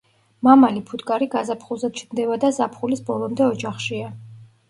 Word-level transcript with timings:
მამალი 0.45 0.79
ფუტკარი 0.91 1.27
გაზაფხულზე 1.35 1.91
ჩნდება 1.99 2.39
და 2.45 2.51
ზაფხულის 2.59 3.05
ბოლომდე 3.11 3.45
ოჯახშია. 3.49 4.09